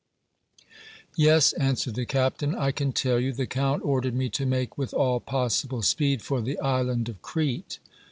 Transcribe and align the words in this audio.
"Yes," 1.15 1.53
answered 1.53 1.93
the 1.93 2.07
captain, 2.07 2.55
"I 2.55 2.71
can 2.71 2.91
tell 2.91 3.19
you. 3.19 3.31
The 3.33 3.45
Count 3.45 3.83
ordered 3.85 4.15
me 4.15 4.29
to 4.29 4.47
make 4.47 4.75
with 4.75 4.95
all 4.95 5.19
possible 5.19 5.83
speed 5.83 6.23
for 6.23 6.41
the 6.41 6.59
Island 6.59 7.07
of 7.07 7.21
Crete." 7.21 7.77